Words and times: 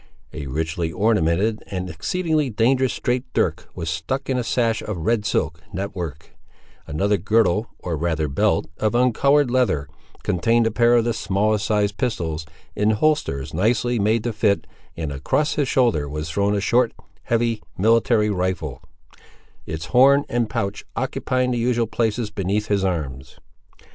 A 0.33 0.47
richly 0.47 0.91
ornamented, 0.91 1.63
and 1.67 1.87
exceedingly 1.87 2.49
dangerous 2.49 2.91
straight 2.91 3.31
dirk 3.33 3.69
was 3.75 3.87
stuck 3.87 4.31
in 4.31 4.37
a 4.39 4.43
sash 4.43 4.81
of 4.81 4.97
red 4.97 5.27
silk 5.27 5.61
net 5.71 5.95
work; 5.95 6.31
another 6.87 7.17
girdle, 7.17 7.67
or 7.77 7.95
rather 7.95 8.27
belt, 8.27 8.65
of 8.79 8.95
uncoloured 8.95 9.51
leather 9.51 9.87
contained 10.23 10.65
a 10.65 10.71
pair 10.71 10.95
of 10.95 11.03
the 11.05 11.13
smallest 11.13 11.67
sized 11.67 11.97
pistols, 11.97 12.47
in 12.75 12.89
holsters 12.89 13.53
nicely 13.53 13.99
made 13.99 14.23
to 14.23 14.33
fit, 14.33 14.65
and 14.97 15.11
across 15.11 15.53
his 15.53 15.67
shoulder 15.67 16.09
was 16.09 16.31
thrown 16.31 16.55
a 16.55 16.61
short, 16.61 16.93
heavy, 17.25 17.61
military 17.77 18.31
rifle; 18.31 18.81
its 19.67 19.85
horn 19.93 20.25
and 20.29 20.49
pouch 20.49 20.83
occupying 20.95 21.51
the 21.51 21.59
usual 21.59 21.85
places 21.85 22.31
beneath 22.31 22.69
his 22.69 22.83
arms. 22.83 23.37